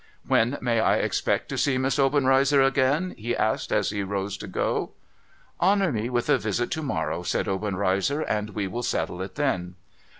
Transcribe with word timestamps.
'When 0.25 0.57
may 0.61 0.79
I 0.79 0.95
expect 0.95 1.47
to 1.49 1.59
see 1.59 1.77
Miss 1.77 1.99
Obenreizer 1.99 2.59
again?' 2.59 3.13
he 3.19 3.35
asked, 3.37 3.71
as 3.71 3.91
he 3.91 4.01
rose 4.01 4.35
to 4.37 4.47
go.' 4.47 4.93
Honour 5.61 5.91
me 5.91 6.09
with 6.09 6.27
a 6.27 6.39
visit 6.39 6.71
to 6.71 6.81
morrow,' 6.81 7.21
said 7.21 7.47
Obenreizer,' 7.47 8.21
and 8.37 8.49
we 8.55 8.65
will 8.67 8.81
settle 8.81 9.21
it 9.21 9.35
then. 9.35 9.75